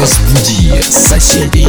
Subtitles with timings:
[0.00, 1.66] Разбуди соседей.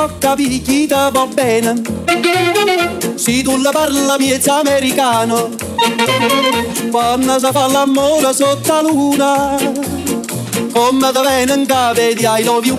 [0.00, 1.82] porca picchita va bene
[3.14, 5.50] Se tu la parla miezza americano
[6.90, 9.54] Quando si fa l'amore sotto la luna
[10.72, 12.78] Come da bene che vedi I love you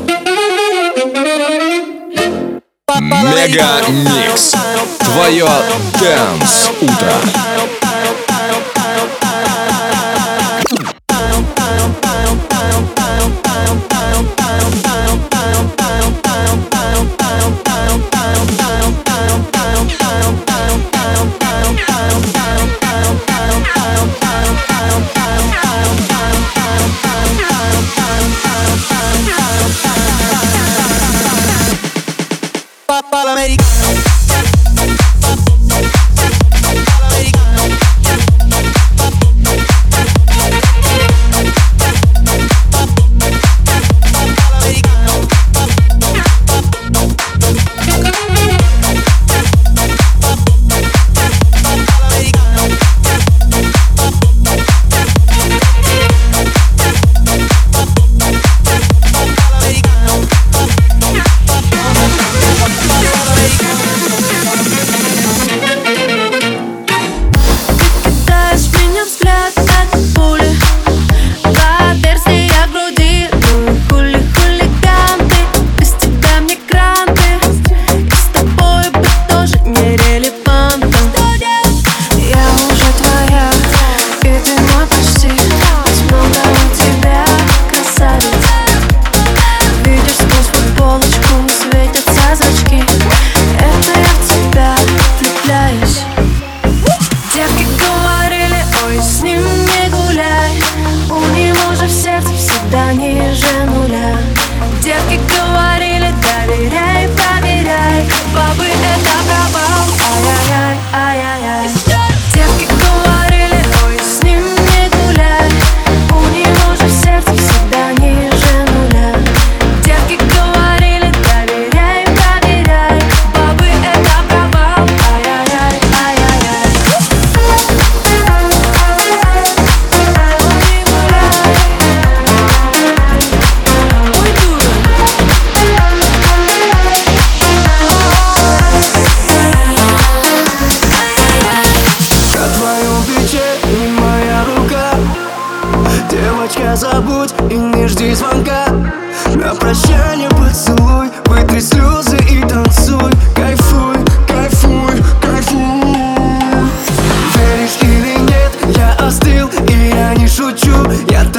[3.00, 4.54] Мега Микс.
[4.98, 5.46] Твое
[6.00, 7.81] Дэнс Утро.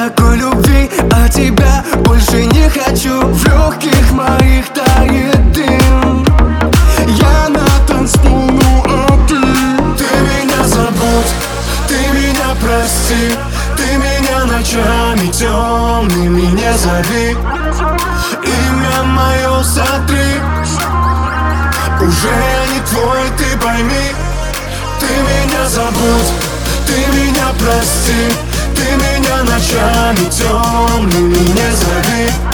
[0.10, 3.26] такой любви, а тебя больше не хочу.
[3.26, 6.26] В легких моих тает дым.
[7.08, 9.36] Я на танцполу, а ты?
[9.98, 11.34] Ты меня забудь,
[11.88, 13.38] ты меня прости.
[13.78, 17.38] Ты меня ночами темными не зови.
[18.44, 20.42] Имя мое сотри.
[22.02, 24.08] Уже я не твой, ты пойми.
[25.00, 26.32] Ты меня забудь,
[26.88, 28.43] ты меня прости
[29.44, 32.53] ночами темными не зови.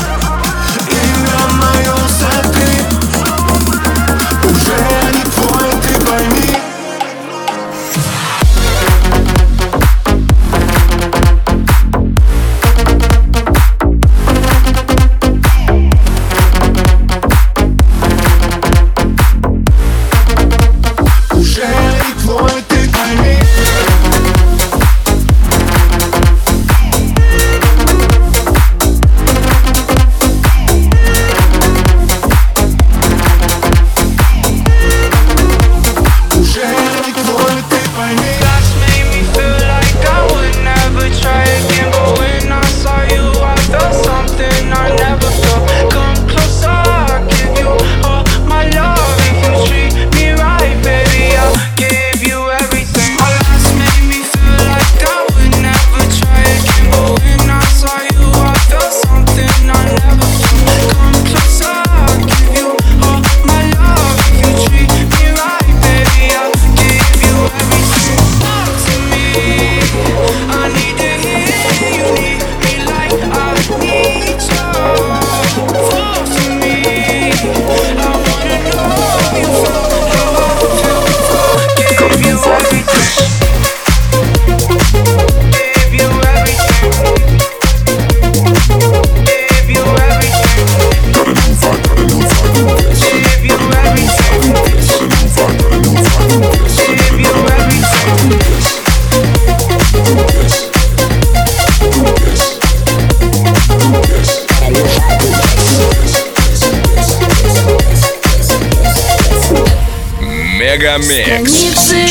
[111.07, 111.53] Микс.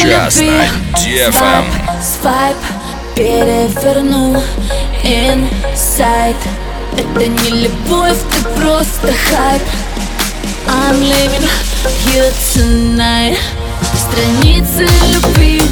[0.00, 0.64] Час на
[0.99, 1.64] DFM.
[3.14, 4.42] Переверну
[5.02, 6.37] инсайт.
[6.97, 9.62] Это не любовь, ты просто хайп.
[10.66, 11.49] I'm leaving
[12.14, 13.37] you tonight.
[13.95, 15.62] Страницы любви.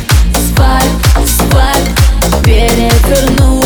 [0.55, 0.91] Свайп,
[1.27, 3.66] свайп, переверну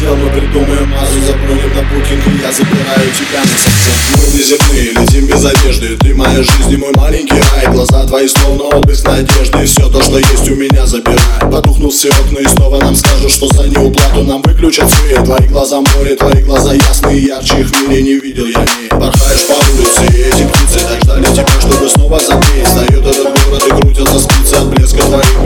[0.00, 3.94] Борзел Мы придумаем мазу, запрыгнем на букинг И я забираю тебя на совсем.
[4.16, 7.72] Мы неземные, летим без одежды Ты моя жизнь и мой маленький рай.
[7.72, 11.18] Глаза твои словно отблеск надежды Все то, что есть у меня забирай.
[11.40, 15.24] Потухнут все окна и снова нам скажут Что за неуплату нам выключат свет.
[15.24, 19.46] Твои глаза море, твои глаза ясные Ярче их в мире не видел я не Порхаешь
[19.46, 22.66] по улице, и эти птицы Так ждали тебя, чтобы снова запеть.
[22.66, 25.39] Встает этот город и крутятся спицы От блеска твоих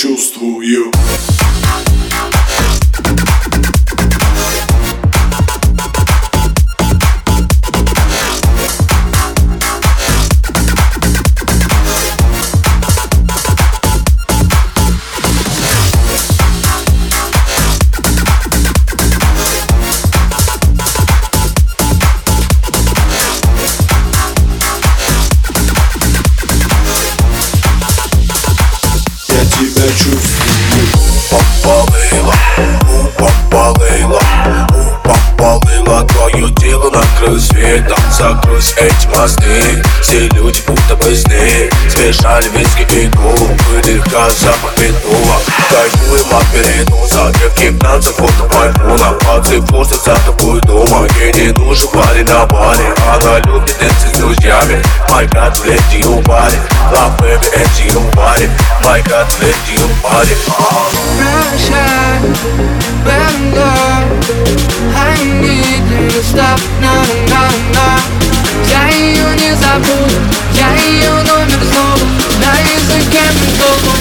[0.00, 0.16] тебя
[32.10, 32.34] Попалила,
[32.88, 34.20] у попалила,
[36.40, 37.98] Твое тело накрыл светом.
[38.10, 45.36] Закрылись эти мосты Все люди будто бы сны Смешали виски и губ Выдыха запах петула
[45.68, 51.52] Кайфуем от перенуса Девки в танцах будто пайфуна Пацы пустят за тобой дома Ей не
[51.58, 56.56] нужен парень на баре Она любит танцы с друзьями My God, let you party
[56.90, 58.48] Love baby, and you party
[58.82, 60.34] My God, let you party
[61.18, 62.00] Pressure,
[63.04, 63.58] when
[64.96, 65.69] I need
[66.10, 66.94] you to stop, no,
[67.28, 67.42] no,
[67.74, 67.88] no.
[68.68, 70.18] Я ее не забуду,
[70.54, 72.04] я ее номер снова
[72.40, 73.96] На языке придумал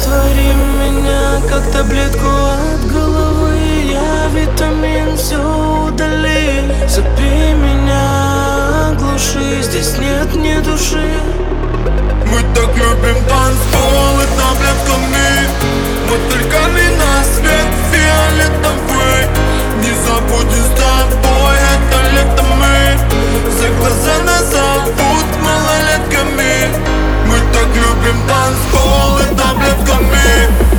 [0.00, 3.58] Раствори меня, как таблетку от головы.
[3.92, 6.72] Я витамин, все удали.
[6.88, 11.06] Запи меня, глуши, здесь нет ни души.
[12.30, 15.46] Мы так любим танцпол и таблетками
[16.08, 16.18] Мы.
[16.30, 16.56] Только
[16.96, 19.28] на свет фиолетовый.
[19.82, 22.96] Не забудь с тобой, это лето мы.
[23.52, 26.70] За глаза нас зовут малолетками.
[27.26, 29.59] Мы так любим танцпол и таблетками
[29.90, 30.69] on me.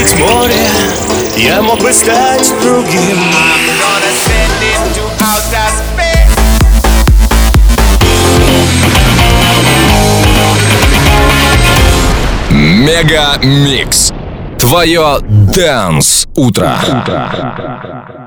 [0.00, 0.66] плыть море,
[1.36, 3.18] я мог бы стать другим.
[12.50, 14.12] Мега Микс.
[14.58, 16.78] Твое Dance Утро.
[16.86, 18.19] утро.